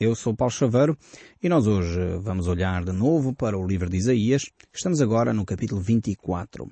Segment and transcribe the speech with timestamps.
[0.00, 0.96] Eu sou Paulo Chaveiro
[1.42, 4.46] e nós hoje vamos olhar de novo para o livro de Isaías.
[4.72, 6.66] Estamos agora no capítulo 24.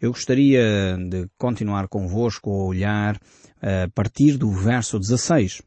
[0.00, 3.16] Eu gostaria de continuar convosco a olhar
[3.62, 5.62] a partir do verso 16.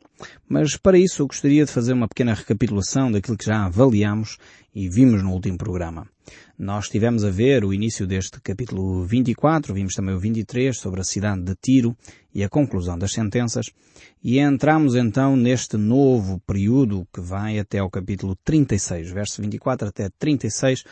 [0.49, 4.37] Mas para isso eu gostaria de fazer uma pequena recapitulação daquilo que já avaliamos
[4.75, 6.09] e vimos no último programa.
[6.57, 11.03] Nós estivemos a ver o início deste capítulo 24, vimos também o 23 sobre a
[11.03, 11.95] cidade de Tiro
[12.33, 13.67] e a conclusão das sentenças,
[14.23, 20.09] e entramos então neste novo período que vai até o capítulo 36, verso 24 até
[20.17, 20.83] 36,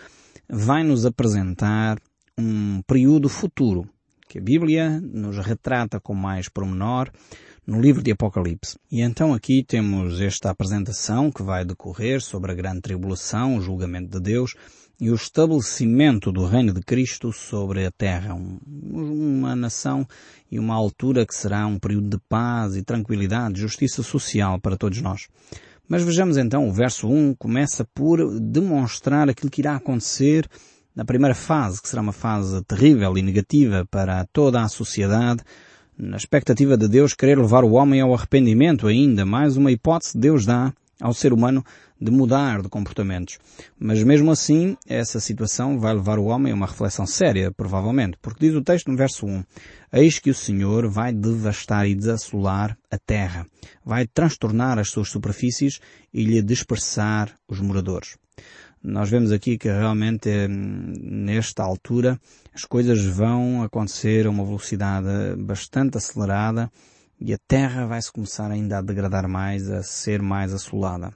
[0.50, 1.98] vai nos apresentar
[2.38, 3.90] um período futuro,
[4.28, 7.10] que a Bíblia nos retrata com mais pormenor,
[7.66, 8.78] no livro de Apocalipse.
[8.92, 14.20] E então aqui temos esta apresentação que vai decorrer sobre a grande tribulação, o julgamento
[14.20, 14.54] de Deus
[15.00, 18.34] e o estabelecimento do reino de Cristo sobre a terra.
[18.34, 18.60] Um,
[19.38, 20.08] uma nação
[20.52, 25.02] e uma altura que será um período de paz e tranquilidade, justiça social para todos
[25.02, 25.28] nós.
[25.88, 30.48] Mas vejamos então, o verso 1 começa por demonstrar aquilo que irá acontecer
[30.96, 35.44] na primeira fase, que será uma fase terrível e negativa para toda a sociedade,
[35.98, 40.46] na expectativa de Deus querer levar o homem ao arrependimento ainda, mais uma hipótese Deus
[40.46, 41.64] dá ao ser humano
[42.00, 43.38] de mudar de comportamentos.
[43.80, 48.48] Mas mesmo assim, essa situação vai levar o homem a uma reflexão séria, provavelmente, porque
[48.48, 49.44] diz o texto no verso 1,
[49.94, 53.46] Eis que o Senhor vai devastar e desassolar a terra,
[53.84, 55.80] vai transtornar as suas superfícies
[56.14, 58.18] e lhe dispersar os moradores.
[58.84, 62.20] Nós vemos aqui que realmente hum, nesta altura
[62.54, 66.70] as coisas vão acontecer a uma velocidade bastante acelerada
[67.20, 71.12] e a Terra vai se começar ainda a degradar mais, a ser mais assolada.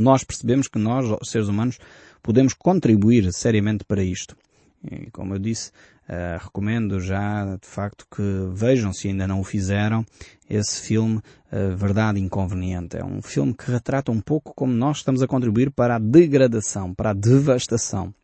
[0.00, 1.78] Nós percebemos que nós, seres humanos,
[2.22, 4.36] podemos contribuir seriamente para isto.
[4.82, 5.70] E, como eu disse,
[6.08, 10.04] uh, recomendo já, de facto, que vejam, se ainda não o fizeram,
[10.48, 12.96] esse filme uh, Verdade Inconveniente.
[12.96, 16.94] É um filme que retrata um pouco como nós estamos a contribuir para a degradação,
[16.94, 18.14] para a devastação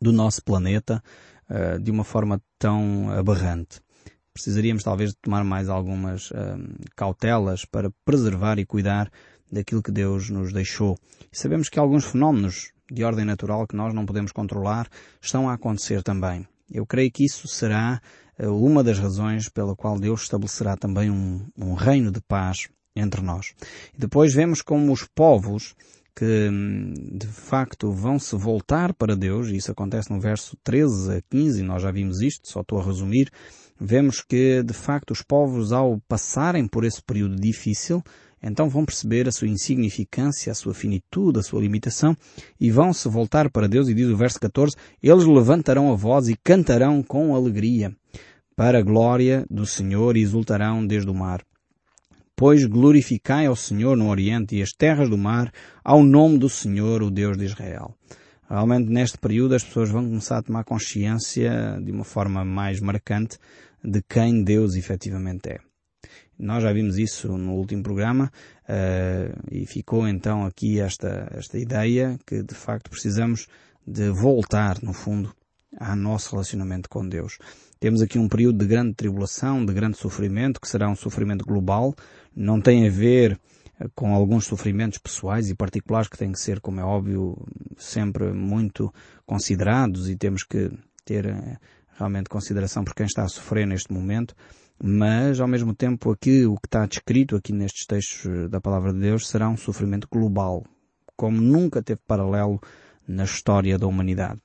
[0.00, 1.02] do nosso planeta
[1.48, 3.80] uh, de uma forma tão aberrante.
[4.32, 6.32] Precisaríamos talvez de tomar mais algumas
[6.94, 9.10] cautelas para preservar e cuidar
[9.50, 10.98] daquilo que Deus nos deixou.
[11.32, 14.88] Sabemos que alguns fenómenos de ordem natural que nós não podemos controlar
[15.20, 16.46] estão a acontecer também.
[16.70, 18.00] Eu creio que isso será
[18.38, 23.20] eh, uma das razões pela qual Deus estabelecerá também um, um reino de paz entre
[23.20, 23.52] nós.
[23.94, 25.74] E depois vemos como os povos
[26.14, 31.16] que hum, de facto vão se voltar para Deus, e isso acontece no verso 13
[31.16, 33.30] a 15, e nós já vimos isto, só estou a resumir,
[33.80, 38.02] vemos que de facto os povos ao passarem por esse período difícil,
[38.42, 42.16] então vão perceber a sua insignificância, a sua finitude, a sua limitação
[42.58, 46.28] e vão se voltar para Deus e diz o verso 14, eles levantarão a voz
[46.28, 47.94] e cantarão com alegria
[48.56, 51.42] para a glória do Senhor e exultarão desde o mar.
[52.34, 55.52] Pois glorificai ao Senhor no Oriente e as terras do mar
[55.84, 57.94] ao nome do Senhor, o Deus de Israel.
[58.48, 63.38] Realmente neste período as pessoas vão começar a tomar consciência de uma forma mais marcante
[63.84, 65.69] de quem Deus efetivamente é.
[66.40, 68.32] Nós já vimos isso no último programa
[68.64, 73.46] uh, e ficou então aqui esta, esta ideia que de facto precisamos
[73.86, 75.34] de voltar, no fundo,
[75.78, 77.36] ao nosso relacionamento com Deus.
[77.78, 81.94] Temos aqui um período de grande tribulação, de grande sofrimento, que será um sofrimento global,
[82.34, 83.38] não tem a ver
[83.78, 87.36] eh, com alguns sofrimentos pessoais e particulares que têm que ser, como é óbvio,
[87.76, 88.92] sempre muito
[89.26, 90.70] considerados e temos que
[91.04, 91.56] ter eh,
[91.98, 94.34] realmente consideração por quem está a sofrer neste momento,
[94.82, 98.92] mas ao mesmo tempo aqui o que está descrito aqui nestes textos eh, da palavra
[98.92, 100.64] de Deus será um sofrimento global,
[101.14, 102.58] como nunca teve paralelo
[103.06, 104.40] na história da humanidade.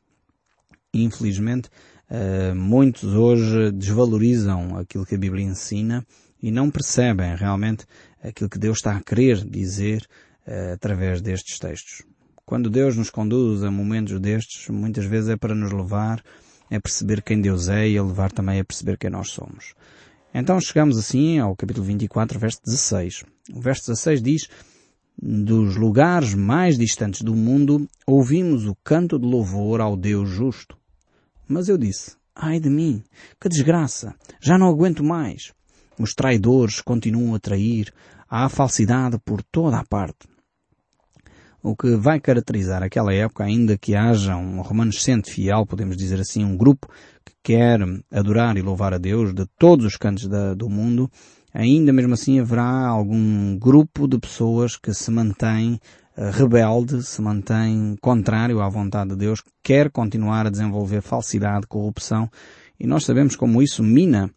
[0.93, 1.69] Infelizmente,
[2.09, 6.05] eh, muitos hoje desvalorizam aquilo que a Bíblia ensina
[6.41, 7.85] e não percebem realmente
[8.21, 10.05] aquilo que Deus está a querer dizer
[10.45, 12.03] eh, através destes textos.
[12.45, 16.21] Quando Deus nos conduz a momentos destes, muitas vezes é para nos levar
[16.69, 19.73] a perceber quem Deus é e a levar também a perceber quem nós somos.
[20.37, 23.23] Então chegamos assim ao capítulo 24, verso 16.
[23.53, 24.47] O verso 16 diz,
[25.17, 30.77] dos lugares mais distantes do mundo, ouvimos o canto de louvor ao Deus justo.
[31.47, 33.01] Mas eu disse, ai de mim,
[33.39, 35.53] que desgraça, já não aguento mais.
[35.97, 37.93] Os traidores continuam a trair,
[38.29, 40.27] há falsidade por toda a parte.
[41.63, 46.43] O que vai caracterizar aquela época, ainda que haja um remanescente fiel, podemos dizer assim,
[46.43, 46.87] um grupo
[47.45, 47.79] quer
[48.11, 51.07] adorar e louvar a Deus de todos os cantos da, do mundo,
[51.53, 55.79] ainda mesmo assim haverá algum grupo de pessoas que se mantém
[56.17, 62.27] uh, rebelde, se mantém contrário à vontade de Deus, quer continuar a desenvolver falsidade, corrupção,
[62.79, 64.27] e nós sabemos como isso mina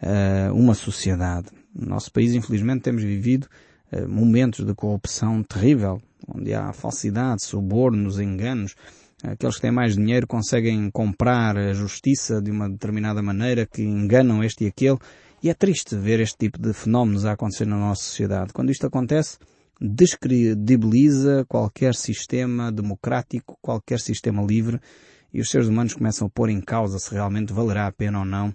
[0.00, 1.48] uh, uma sociedade.
[1.74, 3.48] No nosso país, infelizmente, temos vivido
[3.92, 6.00] uh, momentos de corrupção terrível,
[6.32, 8.76] onde há falsidade, subornos, enganos.
[9.22, 14.42] Aqueles que têm mais dinheiro conseguem comprar a justiça de uma determinada maneira que enganam
[14.42, 14.98] este e aquele.
[15.40, 18.52] E é triste ver este tipo de fenómenos a acontecer na nossa sociedade.
[18.52, 19.38] Quando isto acontece,
[19.80, 24.80] descredibiliza qualquer sistema democrático, qualquer sistema livre,
[25.32, 28.24] e os seres humanos começam a pôr em causa se realmente valerá a pena ou
[28.24, 28.52] não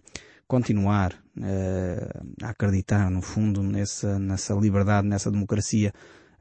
[0.47, 5.93] continuar uh, a acreditar, no fundo, nessa, nessa liberdade, nessa democracia.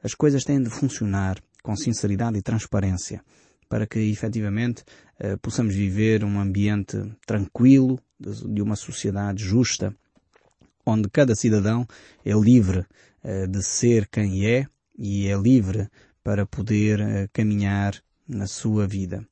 [0.03, 3.21] As coisas têm de funcionar com sinceridade e transparência
[3.67, 4.83] para que efetivamente
[5.19, 9.95] uh, possamos viver um ambiente tranquilo, de, uma sociedade justa,
[10.85, 11.85] onde cada cidadão
[12.25, 12.85] é livre
[13.23, 14.67] uh, de ser quem é
[14.97, 15.87] e é livre
[16.23, 19.25] para poder uh, caminhar na sua vida.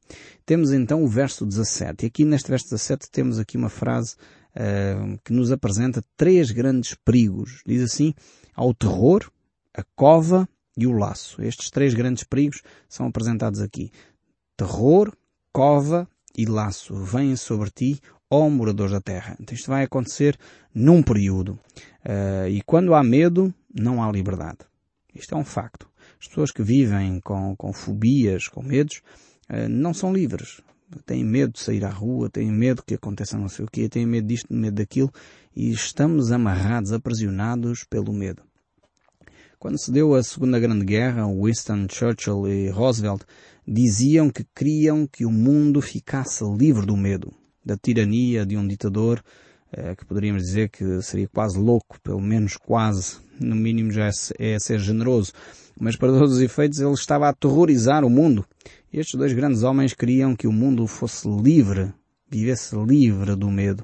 [0.45, 2.05] Temos então o verso 17.
[2.05, 4.15] E aqui neste verso 17 temos aqui uma frase
[4.55, 7.61] uh, que nos apresenta três grandes perigos.
[7.65, 8.13] Diz assim,
[8.53, 9.29] ao terror,
[9.73, 10.47] a cova
[10.77, 11.41] e o laço.
[11.41, 13.91] Estes três grandes perigos são apresentados aqui.
[14.57, 15.16] Terror,
[15.52, 16.07] cova
[16.38, 19.36] e laço vêm sobre ti, ó moradores da terra.
[19.40, 20.38] Então isto vai acontecer
[20.74, 21.60] num período.
[22.06, 24.60] Uh, e quando há medo, não há liberdade.
[25.13, 25.90] Isto é um facto.
[26.19, 29.02] As pessoas que vivem com, com fobias, com medos,
[29.50, 30.62] uh, não são livres.
[31.06, 34.06] Têm medo de sair à rua, têm medo que aconteça não sei o quê, têm
[34.06, 35.12] medo disto, medo daquilo,
[35.56, 38.44] e estamos amarrados, aprisionados pelo medo.
[39.57, 43.24] Quando se deu a Segunda Grande Guerra, Winston Churchill e Roosevelt
[43.67, 47.33] diziam que queriam que o mundo ficasse livre do medo,
[47.63, 49.23] da tirania de um ditador
[49.71, 54.53] eh, que poderíamos dizer que seria quase louco, pelo menos quase, no mínimo já é,
[54.53, 55.33] é ser generoso,
[55.79, 58.45] mas para todos os efeitos ele estava a aterrorizar o mundo.
[58.94, 61.94] Estes dois grandes homens queriam que o mundo fosse livre,
[62.29, 63.83] vivesse livre do medo.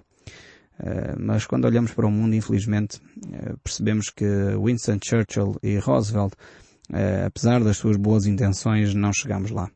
[0.79, 4.25] Uh, mas quando olhamos para o mundo, infelizmente, uh, percebemos que
[4.55, 6.33] Winston Churchill e Roosevelt,
[6.91, 9.69] uh, apesar das suas boas intenções, não chegamos lá.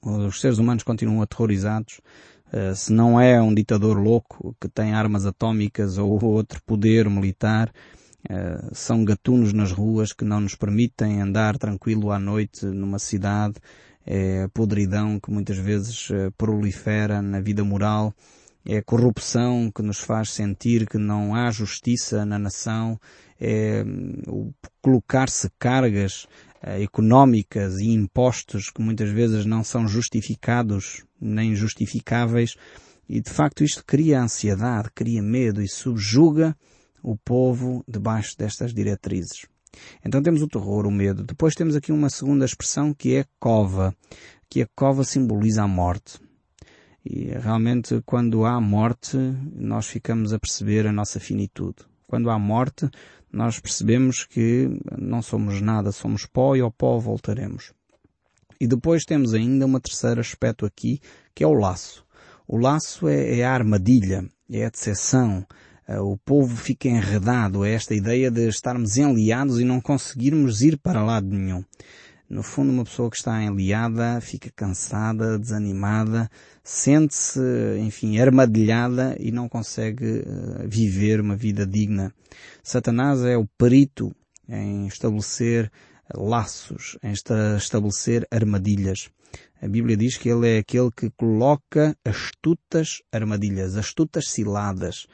[0.00, 2.00] Os seres humanos continuam aterrorizados.
[2.74, 7.72] se não é um ditador louco que tem armas atómicas ou outro poder militar,
[8.30, 13.54] Uh, são gatunos nas ruas que não nos permitem andar tranquilo à noite numa cidade.
[14.06, 18.14] É a podridão que muitas vezes prolifera na vida moral.
[18.64, 22.98] É a corrupção que nos faz sentir que não há justiça na nação.
[23.44, 23.84] É
[24.80, 26.28] colocar-se cargas
[26.62, 32.54] uh, económicas e impostos que muitas vezes não são justificados nem justificáveis.
[33.08, 36.56] E de facto isto cria ansiedade, cria medo e subjuga
[37.02, 39.46] o povo debaixo destas diretrizes.
[40.04, 41.24] Então temos o terror, o medo.
[41.24, 43.94] Depois temos aqui uma segunda expressão que é cova,
[44.48, 46.20] que a cova simboliza a morte.
[47.04, 49.16] E realmente quando há morte,
[49.54, 51.78] nós ficamos a perceber a nossa finitude.
[52.06, 52.88] Quando há morte,
[53.32, 54.68] nós percebemos que
[54.98, 57.72] não somos nada, somos pó e ao pó voltaremos.
[58.60, 61.00] E depois temos ainda um terceiro aspecto aqui,
[61.34, 62.04] que é o laço.
[62.46, 65.46] O laço é, é a armadilha, é a decepção,
[65.88, 70.78] eh, o povo fica enredado a esta ideia de estarmos enliados e não conseguirmos ir
[70.78, 71.64] para lado nenhum.
[72.32, 76.30] No fundo, uma pessoa que está enliada fica cansada, desanimada,
[76.64, 77.38] sente-se,
[77.78, 82.10] enfim, armadilhada e não consegue uh, viver uma vida digna.
[82.62, 84.16] Satanás é o perito
[84.48, 85.70] em estabelecer
[86.14, 89.10] laços, em estabelecer armadilhas.
[89.60, 95.06] A Bíblia diz que ele é aquele que coloca astutas armadilhas, astutas ciladas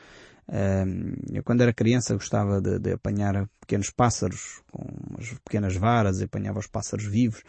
[1.33, 6.25] eu quando era criança gostava de, de, apanhar pequenos pássaros com umas pequenas varas e
[6.25, 7.43] apanhava os pássaros vivos.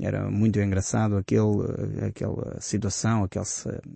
[0.00, 3.44] Era muito engraçado aquele, aquela situação, aquele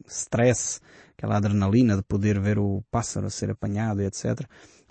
[0.07, 0.81] stress,
[1.17, 4.41] aquela adrenalina de poder ver o pássaro ser apanhado e etc.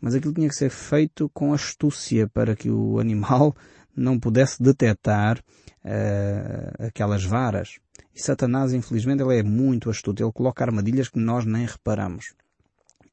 [0.02, 3.56] Mas aquilo tinha que ser feito com astúcia para que o animal
[3.96, 5.38] não pudesse detectar
[5.84, 7.80] uh, aquelas varas.
[8.16, 10.24] E Satanás, infelizmente, ele é muito astuto.
[10.24, 12.34] Ele coloca armadilhas que nós nem reparamos.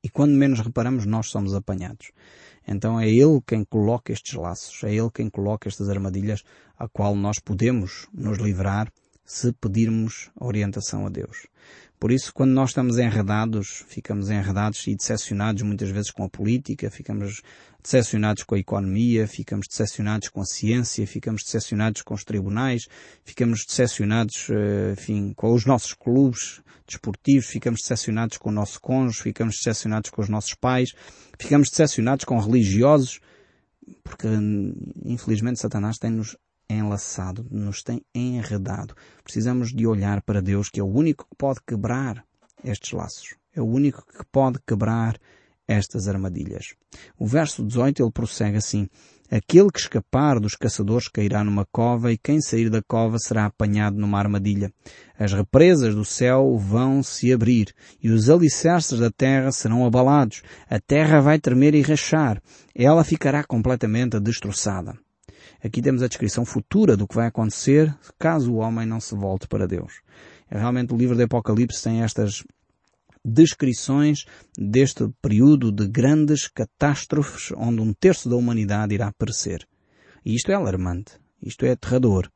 [0.09, 2.13] E quando menos reparamos, nós somos apanhados.
[2.67, 6.43] Então é Ele quem coloca estes laços, é Ele quem coloca estas armadilhas
[6.79, 8.91] a qual nós podemos nos livrar
[9.23, 11.47] se pedirmos orientação a Deus.
[12.01, 16.91] Por isso, quando nós estamos enredados, ficamos enredados e decepcionados muitas vezes com a política,
[16.91, 17.43] ficamos
[17.83, 22.87] decepcionados com a economia, ficamos decepcionados com a ciência, ficamos decepcionados com os tribunais,
[23.25, 29.23] ficamos decepcionados, eh, enfim, com os nossos clubes desportivos, ficamos decepcionados com o nosso cônjuge,
[29.23, 30.91] ficamos decepcionados com os nossos pais,
[31.39, 33.21] ficamos decepcionados com religiosos,
[34.03, 34.27] porque
[35.05, 36.37] infelizmente Satanás tem-nos
[36.69, 38.95] enlaçado, nos tem enredado.
[39.23, 42.25] Precisamos de olhar para Deus, que é o único que pode quebrar
[42.65, 43.35] estes laços.
[43.55, 45.19] É o único que pode quebrar
[45.69, 46.75] estas armadilhas.
[47.19, 48.89] O verso 18 ele prossegue assim:
[49.31, 53.99] Aquele que escapar dos caçadores cairá numa cova e quem sair da cova será apanhado
[53.99, 54.73] numa armadilha.
[55.19, 60.43] As represas do céu vão se abrir e os alicerces da terra serão abalados.
[60.71, 62.43] A terra vai tremer e rachar.
[62.75, 64.99] Ela ficará completamente destroçada.
[65.63, 69.47] Aqui temos a descrição futura do que vai acontecer caso o homem não se volte
[69.47, 70.01] para Deus.
[70.51, 72.43] É realmente o livro do Apocalipse tem estas
[73.25, 74.25] descrições
[74.57, 79.67] deste período de grandes catástrofes onde um terço da humanidade irá perecer.
[80.25, 81.13] E isto é alarmante.
[81.43, 82.31] Isto é aterrador.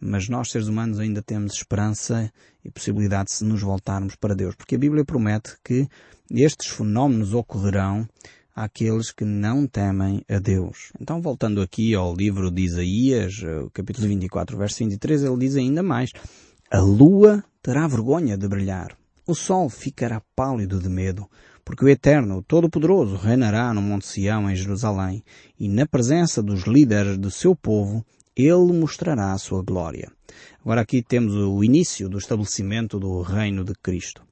[0.00, 2.32] Mas nós, seres humanos, ainda temos esperança
[2.64, 4.54] e possibilidade se nos voltarmos para Deus.
[4.54, 5.86] Porque a Bíblia promete que
[6.30, 8.08] estes fenómenos ocorrerão
[8.54, 10.92] àqueles que não temem a Deus.
[10.98, 13.34] Então, voltando aqui ao livro de Isaías,
[13.74, 16.10] capítulo 24, verso 23, ele diz ainda mais,
[16.70, 18.99] a lua terá vergonha de brilhar
[19.30, 21.28] o sol ficará pálido de medo,
[21.64, 25.22] porque o Eterno, o Todo-Poderoso, reinará no Monte Sião, em Jerusalém,
[25.58, 30.10] e na presença dos líderes do seu povo, ele mostrará a sua glória.
[30.62, 34.22] Agora aqui temos o início do estabelecimento do reino de Cristo.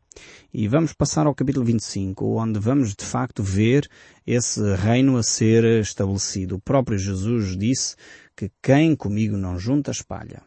[0.53, 3.89] E vamos passar ao capítulo 25, onde vamos de facto ver
[4.27, 6.57] esse reino a ser estabelecido.
[6.57, 7.95] O próprio Jesus disse
[8.37, 10.43] que quem comigo não junta espalha.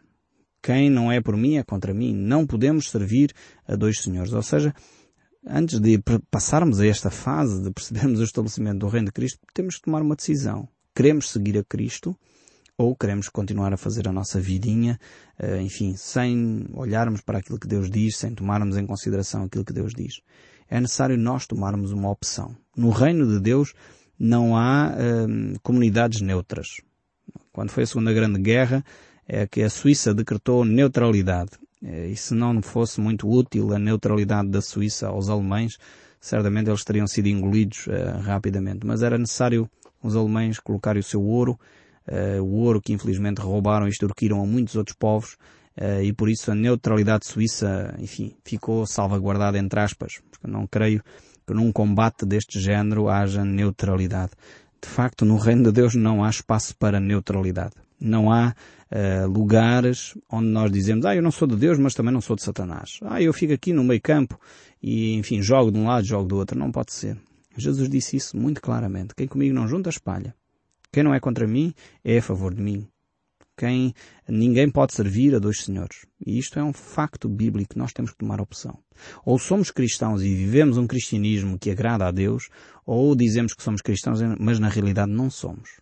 [0.61, 2.13] Quem não é por mim é contra mim.
[2.13, 3.33] Não podemos servir
[3.67, 4.33] a dois senhores.
[4.33, 4.73] Ou seja,
[5.47, 5.99] antes de
[6.29, 10.01] passarmos a esta fase de percebermos o estabelecimento do Reino de Cristo, temos que tomar
[10.01, 10.67] uma decisão.
[10.95, 12.15] Queremos seguir a Cristo
[12.77, 14.99] ou queremos continuar a fazer a nossa vidinha,
[15.37, 19.73] eh, enfim, sem olharmos para aquilo que Deus diz, sem tomarmos em consideração aquilo que
[19.73, 20.21] Deus diz.
[20.67, 22.55] É necessário nós tomarmos uma opção.
[22.75, 23.73] No reino de Deus
[24.17, 24.95] não há
[25.27, 26.81] hum, comunidades neutras.
[27.51, 28.83] Quando foi a Segunda Grande Guerra,
[29.27, 31.51] é que a Suíça decretou neutralidade.
[31.83, 35.77] É, e se não fosse muito útil a neutralidade da Suíça aos alemães,
[36.19, 38.85] certamente eles teriam sido engolidos uh, rapidamente.
[38.85, 39.69] Mas era necessário
[40.03, 41.59] os alemães colocarem o seu ouro,
[42.07, 45.33] uh, o ouro que infelizmente roubaram e extorquiram a muitos outros povos,
[45.77, 51.03] uh, e por isso a neutralidade suíça, enfim, ficou salvaguardada entre aspas, porque não creio
[51.45, 54.31] que num combate deste género haja neutralidade.
[54.79, 57.73] De facto, no reino de Deus não há espaço para neutralidade.
[58.01, 58.55] Não há
[58.91, 62.35] uh, lugares onde nós dizemos, ah, eu não sou de Deus, mas também não sou
[62.35, 62.99] de Satanás.
[63.03, 64.39] Ah, eu fico aqui no meio campo
[64.81, 66.57] e, enfim, jogo de um lado, jogo do outro.
[66.57, 67.17] Não pode ser.
[67.55, 69.13] Jesus disse isso muito claramente.
[69.15, 70.33] Quem comigo não junta, espalha.
[70.91, 72.87] Quem não é contra mim, é a favor de mim.
[73.57, 73.93] Quem,
[74.27, 76.05] ninguém pode servir a dois senhores.
[76.25, 78.79] E isto é um facto bíblico, nós temos que tomar opção.
[79.23, 82.49] Ou somos cristãos e vivemos um cristianismo que agrada a Deus,
[82.85, 85.79] ou dizemos que somos cristãos, mas na realidade não somos.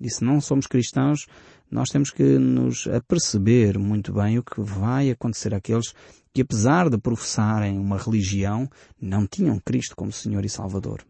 [0.00, 1.26] E se não somos cristãos,
[1.70, 5.94] nós temos que nos aperceber muito bem o que vai acontecer àqueles
[6.32, 8.68] que, apesar de professarem uma religião,
[9.00, 11.04] não tinham Cristo como Senhor e Salvador.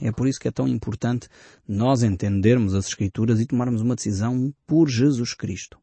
[0.00, 1.28] É por isso que é tão importante
[1.68, 5.78] nós entendermos as Escrituras e tomarmos uma decisão por Jesus Cristo.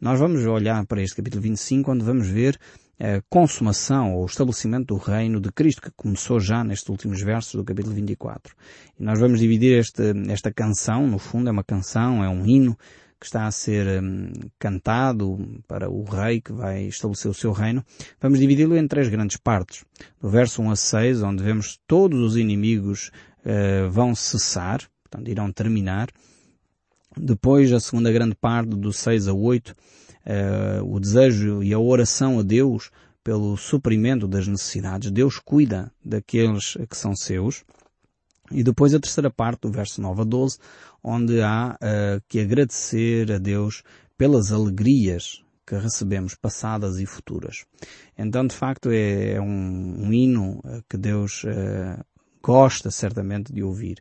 [0.00, 2.58] Nós vamos olhar para este capítulo 25, onde vamos ver
[2.98, 7.64] a consumação ou estabelecimento do reino de Cristo, que começou já nestes últimos versos do
[7.64, 8.54] capítulo 24.
[8.98, 12.76] E nós vamos dividir este, esta canção, no fundo é uma canção, é um hino
[13.22, 17.84] que está a ser um, cantado para o rei que vai estabelecer o seu reino.
[18.20, 19.84] Vamos dividi-lo em três grandes partes.
[20.20, 23.12] Do verso 1 a 6, onde vemos todos os inimigos
[23.46, 26.08] uh, vão cessar, portanto irão terminar.
[27.16, 32.40] Depois a segunda grande parte, do 6 a 8, uh, o desejo e a oração
[32.40, 32.90] a Deus
[33.22, 35.12] pelo suprimento das necessidades.
[35.12, 37.62] Deus cuida daqueles que são seus.
[38.52, 40.58] E depois a terceira parte, do verso 9 a 12,
[41.02, 43.82] onde há uh, que agradecer a Deus
[44.16, 47.64] pelas alegrias que recebemos, passadas e futuras.
[48.18, 52.04] Então, de facto, é, é um, um, hino eh, que Deus uh,
[52.42, 53.98] gosta certamente de ouvir.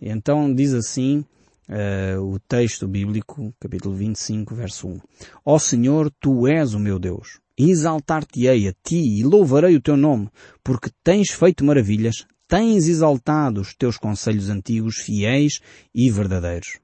[0.00, 1.24] Então, diz assim
[1.68, 5.00] uh, o texto bíblico, capítulo 25, verso 1.
[5.44, 7.40] Ó Senhor, Tu és o meu Deus.
[7.56, 10.28] Exaltar-te-ei a Ti e louvarei o Teu nome,
[10.62, 15.60] porque tens feito maravilhas, tens exaltado os Teus conselhos antigos, fiéis
[15.94, 16.78] e verdadeiros.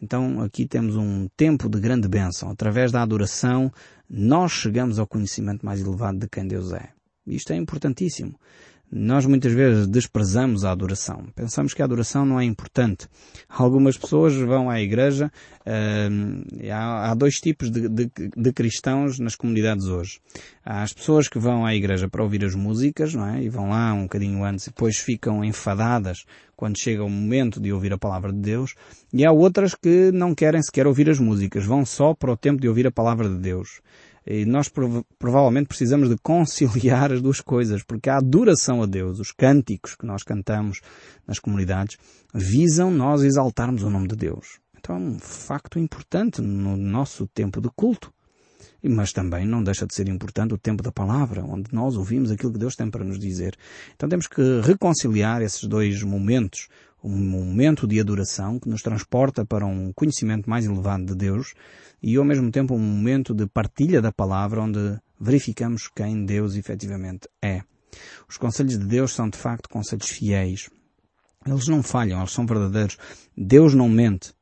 [0.00, 2.50] Então aqui temos um tempo de grande bênção.
[2.50, 3.72] Através da adoração,
[4.08, 6.90] nós chegamos ao conhecimento mais elevado de quem Deus é.
[7.26, 8.38] Isto é importantíssimo.
[8.96, 11.26] Nós muitas vezes desprezamos a adoração.
[11.34, 13.08] Pensamos que a adoração não é importante.
[13.48, 15.32] Algumas pessoas vão à igreja,
[15.66, 20.20] uh, há, há, dois tipos de, de, de, cristãos nas comunidades hoje.
[20.64, 23.42] Há as pessoas que vão à igreja para ouvir as músicas, não é?
[23.42, 26.18] E vão lá um bocadinho antes e depois ficam enfadadas
[26.54, 28.76] quando chega o momento de ouvir a palavra de Deus.
[29.12, 32.60] E há outras que não querem sequer ouvir as músicas, vão só para o tempo
[32.60, 33.80] de ouvir a palavra de Deus.
[34.26, 39.20] E nós prov provavelmente precisamos de conciliar as duas coisas, porque a adoração a Deus,
[39.20, 40.80] os cânticos que nós cantamos
[41.26, 41.96] nas comunidades,
[42.32, 44.58] visam nós exaltarmos o nome de Deus.
[44.78, 48.12] Então é um facto importante no nosso tempo de culto.
[48.86, 52.52] Mas também não deixa de ser importante o tempo da palavra, onde nós ouvimos aquilo
[52.52, 53.56] que Deus tem para nos dizer.
[53.94, 56.68] Então temos que reconciliar esses dois momentos.
[57.04, 61.52] Um momento de adoração que nos transporta para um conhecimento mais elevado de Deus
[62.02, 67.28] e ao mesmo tempo um momento de partilha da palavra onde verificamos quem Deus efetivamente
[67.42, 67.62] é.
[68.28, 70.70] Os conselhos de Deus são de facto conselhos fiéis.
[71.46, 72.96] Eles não falham, eles são verdadeiros.
[73.36, 74.32] Deus não mente.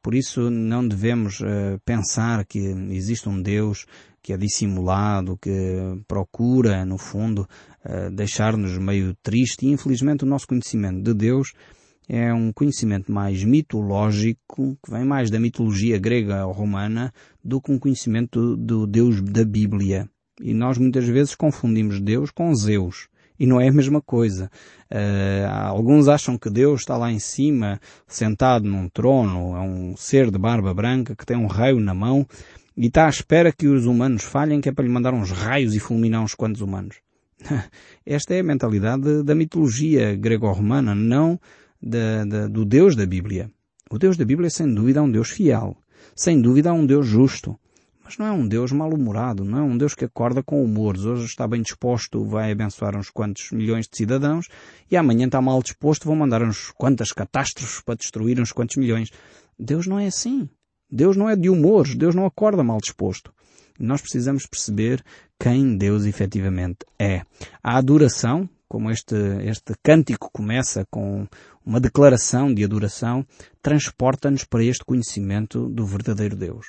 [0.00, 3.84] Por isso não devemos uh, pensar que existe um Deus
[4.22, 5.50] que é dissimulado, que
[6.06, 7.48] procura, no fundo,
[7.84, 9.66] uh, deixar-nos meio triste.
[9.66, 11.52] E infelizmente o nosso conhecimento de Deus
[12.08, 17.72] é um conhecimento mais mitológico, que vem mais da mitologia grega ou romana, do que
[17.72, 20.08] um conhecimento do, Deus da Bíblia.
[20.40, 24.50] E nós muitas vezes confundimos Deus com Zeus e não é a mesma coisa.
[24.90, 30.30] Uh, alguns acham que Deus está lá em cima, sentado num trono, é um ser
[30.30, 32.26] de barba branca que tem um raio na mão
[32.76, 35.74] e está à espera que os humanos falhem, que é para lhe mandar uns raios
[35.74, 36.96] e fulminar uns quantos humanos.
[38.06, 41.38] Esta é a mentalidade da mitologia grego-romana, não
[41.82, 43.50] da, da, do Deus da Bíblia.
[43.90, 45.76] O Deus da Bíblia, sem dúvida, é um Deus fiel.
[46.14, 47.58] Sem dúvida, é um Deus justo.
[48.04, 51.04] Mas não é um Deus mal-humorado, não é um Deus que acorda com humores.
[51.04, 54.48] Hoje está bem disposto, vai abençoar uns quantos milhões de cidadãos
[54.90, 59.10] e amanhã está mal disposto, vão mandar uns quantas catástrofes para destruir uns quantos milhões.
[59.58, 60.48] Deus não é assim.
[60.90, 63.32] Deus não é de humores, Deus não acorda mal disposto.
[63.78, 65.02] Nós precisamos perceber
[65.40, 67.22] quem Deus efetivamente é.
[67.62, 71.26] A adoração, como este, este cântico começa com
[71.64, 73.24] uma declaração de adoração,
[73.62, 76.66] transporta-nos para este conhecimento do verdadeiro Deus.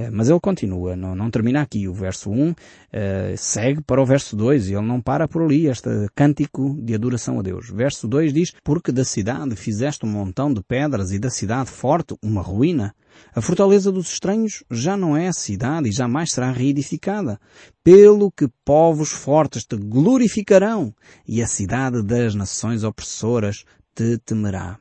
[0.00, 1.88] Eh, mas ele continua, não, não termina aqui.
[1.88, 2.56] O verso 1 uh,
[2.92, 6.94] eh, segue para o verso 2 e ele não para por ali, este cântico de
[6.94, 7.68] adoração a Deus.
[7.68, 12.14] Verso 2 diz, porque da cidade fizeste um montão de pedras e da cidade forte
[12.22, 12.94] uma ruína.
[13.34, 17.38] A fortaleza dos estranhos já não é cidade e jamais será reedificada.
[17.82, 20.94] Pelo que povos fortes te glorificarão
[21.26, 23.64] e a cidade das nações opressoras
[24.00, 24.78] te temerá.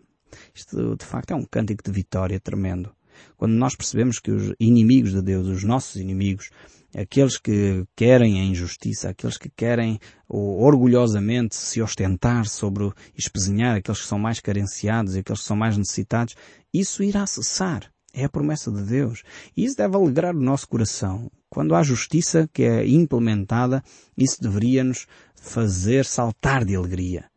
[0.56, 2.92] Isto de facto é um cântico de vitória tremendo.
[3.36, 6.50] Quando nós percebemos que os inimigos de Deus, os nossos inimigos,
[6.96, 14.08] aqueles que querem a injustiça, aqueles que querem orgulhosamente se ostentar sobre espezinhar aqueles que
[14.08, 16.36] são mais carenciados e aqueles que são mais necessitados,
[16.74, 17.92] isso irá cessar.
[18.14, 19.24] É a promessa de Deus.
[19.56, 21.30] E isso deve alegrar o nosso coração.
[21.50, 23.84] Quando há justiça que é implementada,
[24.18, 25.06] isso deveria nos
[25.36, 27.29] fazer saltar de alegria.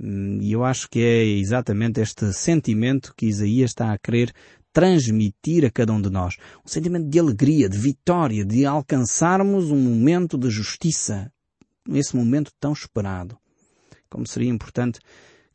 [0.00, 4.32] Hum, e eu acho que é exatamente este sentimento que Isaías está a querer
[4.72, 6.36] transmitir a cada um de nós.
[6.64, 11.32] Um sentimento de alegria, de vitória, de alcançarmos um momento de justiça.
[11.88, 13.38] Esse momento tão esperado.
[14.10, 15.00] Como seria importante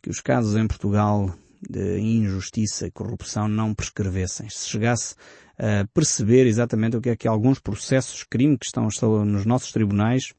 [0.02, 1.32] que os casos em Portugal
[1.70, 4.50] de injustiça e corrupção não prescrevessem.
[4.50, 5.16] Se chegasse
[5.58, 8.88] a perceber exatamente o que é que alguns processos, crime que estão
[9.24, 10.34] nos nossos tribunais,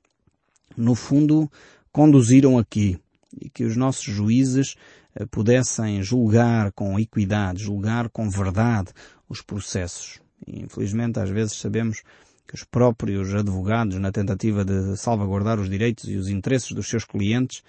[0.77, 1.49] no fundo,
[1.93, 2.99] conduziram aqui.
[3.41, 4.75] E que os nossos juízes
[5.15, 8.93] eh, pudessem julgar com equidade, julgar com verdade
[9.29, 10.21] os processos.
[10.47, 12.03] Infelizmente, às vezes sabemos
[12.47, 17.05] que os próprios advogados, na tentativa de salvaguardar os direitos e os interesses dos seus
[17.05, 17.63] clientes,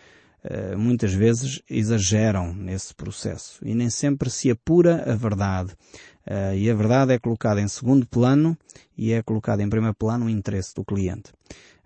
[0.43, 5.73] eh, muitas vezes exageram nesse processo e nem sempre se apura a verdade.
[6.26, 8.58] Eh, e a verdade é colocada em segundo plano
[8.97, 11.32] e é colocada em primeiro plano o interesse do cliente.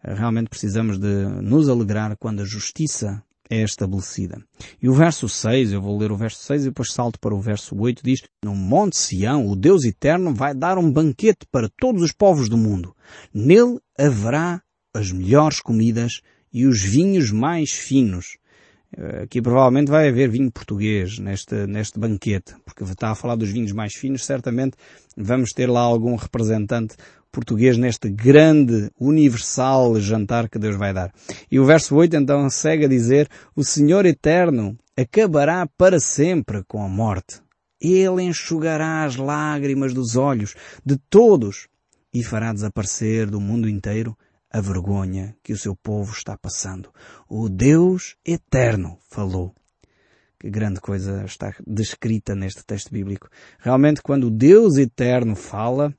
[0.04, 4.42] Realmente precisamos de nos alegrar quando a justiça é estabelecida.
[4.82, 7.40] E o verso 6, eu vou ler o verso 6 e depois salto para o
[7.40, 12.02] verso 8, diz, No Monte Sião, o Deus Eterno vai dar um banquete para todos
[12.02, 12.96] os povos do mundo.
[13.34, 14.62] Nele haverá
[14.94, 18.38] as melhores comidas e os vinhos mais finos.
[18.96, 23.50] Eh, aqui provavelmente vai haver vinho português neste, neste banquete, porque está a falar dos
[23.50, 24.78] vinhos mais finos, certamente
[25.16, 26.96] vamos ter lá algum representante
[27.32, 31.12] português neste grande, universal jantar que Deus vai dar.
[31.52, 36.84] E o verso 8 então segue a dizer, o Senhor Eterno acabará para sempre com
[36.84, 37.42] a morte.
[37.80, 41.68] Ele enxugará as lágrimas dos olhos de todos
[42.14, 44.18] e fará desaparecer do mundo inteiro
[44.50, 46.90] a vergonha que o seu povo está passando.
[47.30, 49.54] O Deus Eterno falou.
[50.40, 53.28] Que grande coisa está descrita neste texto bíblico.
[53.60, 55.94] Realmente, quando o Deus Eterno fala,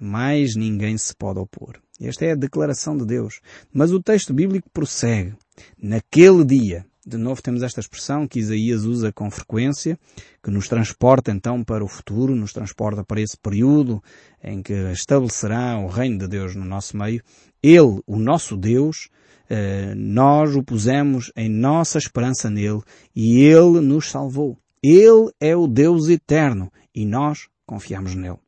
[0.00, 1.78] mais ninguém se pode opor.
[2.00, 3.40] Esta é a declaração de Deus.
[3.72, 5.34] Mas o texto bíblico prossegue.
[5.78, 9.98] Naquele dia, De novo temos esta expressão que Isaías usa com frequência,
[10.42, 14.02] que nos transporta então para o futuro, nos transporta para esse período
[14.44, 17.22] em que estabelecerá o reino de Deus no nosso meio.
[17.62, 19.08] Ele, o nosso Deus,
[19.48, 22.82] eh, nós o pusemos em nossa esperança nele
[23.16, 24.58] e ele nos salvou.
[24.82, 28.38] Ele é o Deus eterno e nós confiamos nele.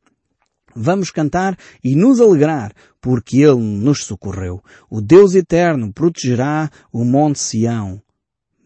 [0.75, 4.63] Vamos cantar e nos alegrar, porque Ele nos socorreu.
[4.89, 8.01] O Deus Eterno protegerá o Monte Sião.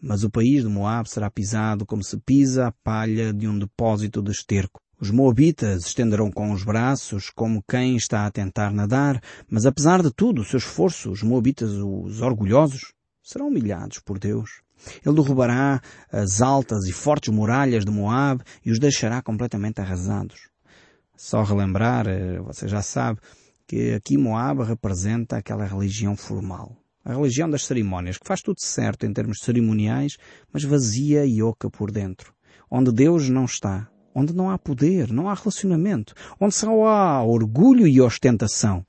[0.00, 4.22] Mas o país de Moab será pisado como se pisa a palha de um depósito
[4.22, 4.80] de esterco.
[5.00, 10.10] Os moabitas estenderão com os braços como quem está a tentar nadar, mas apesar de
[10.12, 12.92] tudo o seu esforço, os moabitas, os orgulhosos,
[13.22, 14.60] serão humilhados por Deus.
[15.04, 20.48] Ele derrubará as altas e fortes muralhas de Moab e os deixará completamente arrasados.
[21.20, 23.18] Só relembrar, eh, você já sabe,
[23.66, 26.76] que aqui Moab representa aquela religião formal.
[27.04, 30.16] A religião das cerimónias, que faz tudo certo em termos cerimoniais,
[30.52, 32.32] mas vazia e oca por dentro.
[32.70, 33.90] Onde Deus não está.
[34.14, 36.14] Onde não há poder, não há relacionamento.
[36.40, 38.86] Onde só há orgulho e ostentação.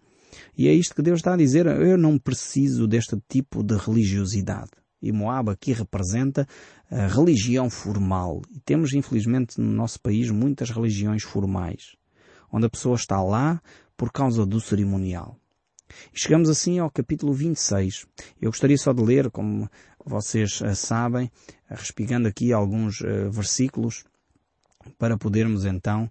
[0.56, 1.66] E é isto que Deus está a dizer.
[1.66, 4.70] Eu não preciso deste tipo de religiosidade.
[5.02, 6.48] E Moab aqui representa
[6.92, 8.44] a religião formal.
[8.56, 11.98] E temos, infelizmente, no nosso país muitas religiões formais
[12.52, 13.62] onde a pessoa está lá
[13.96, 15.38] por causa do cerimonial.
[16.14, 18.06] E chegamos assim ao capítulo 26.
[18.42, 19.70] Eu gostaria só de ler, como
[20.06, 24.04] vocês uh, sabem, uh, respigando aqui alguns uh, versículos,
[24.98, 26.10] para podermos então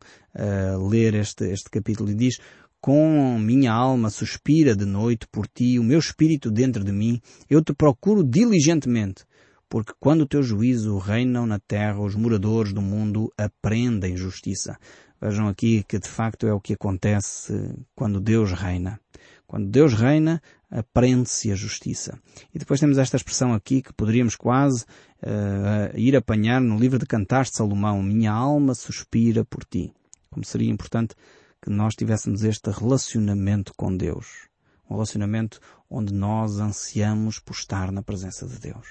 [0.89, 2.11] ler este, este capítulo.
[2.11, 2.39] E diz,
[2.81, 7.21] com minha alma suspira de noite por ti, o meu espírito dentro de mim,
[7.51, 9.25] eu te procuro diligentemente,
[9.69, 14.79] porque quando o teu juízo reinam na terra, os moradores do mundo aprendem justiça.
[15.21, 19.01] Vejam aqui que de facto é o que acontece quando Deus reina.
[19.47, 22.19] Quando Deus reina, aprende-se a justiça.
[22.55, 24.85] E depois temos esta expressão aqui que poderíamos quase
[25.23, 28.03] uh, ir apanhar no livro de Cantares de Salomão.
[28.03, 29.93] Minha alma suspira por ti.
[30.31, 31.15] Como seria importante
[31.63, 34.49] que nós tivéssemos este relacionamento com Deus.
[34.89, 38.87] Um relacionamento onde nós ansiamos por estar na presença de Deus.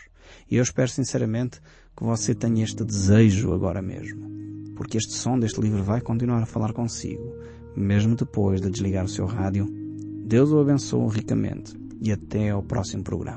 [0.50, 1.60] E eu espero sinceramente
[1.96, 4.38] que você tenha este desejo agora mesmo
[4.78, 7.36] porque este som deste livro vai continuar a falar consigo,
[7.76, 9.68] mesmo depois de desligar o seu rádio.
[10.26, 13.36] Deus o abençoe ricamente e até ao próximo programa.